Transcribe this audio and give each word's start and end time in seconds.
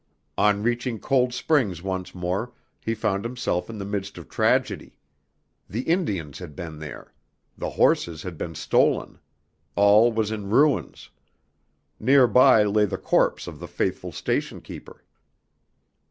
On 0.35 0.63
reaching 0.63 0.97
Cold 0.97 1.31
Springs 1.31 1.83
once 1.83 2.15
more, 2.15 2.53
he 2.79 2.95
found 2.95 3.23
himself 3.23 3.69
in 3.69 3.77
the 3.77 3.85
midst 3.85 4.17
of 4.17 4.27
tragedy. 4.27 4.97
The 5.69 5.81
Indians 5.81 6.39
had 6.39 6.55
been 6.55 6.79
there. 6.79 7.13
The 7.55 7.69
horses 7.69 8.23
had 8.23 8.35
been 8.35 8.55
stolen. 8.55 9.19
All 9.75 10.11
was 10.11 10.31
in 10.31 10.49
ruins. 10.49 11.11
Nearby 11.99 12.63
lay 12.63 12.85
the 12.85 12.97
corpse 12.97 13.45
of 13.45 13.59
the 13.59 13.67
faithful 13.67 14.11
station 14.11 14.59
keeper. 14.59 15.03